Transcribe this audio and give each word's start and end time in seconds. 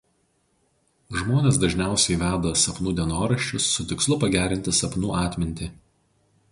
Žmonės 1.17 1.59
dažniausiai 1.63 2.17
veda 2.23 2.55
sapnų 2.63 2.95
dienoraščius 3.01 3.69
su 3.75 3.87
tikslu 3.93 4.19
pagerinti 4.25 4.75
sapnų 4.83 5.15
atmintį. 5.25 5.71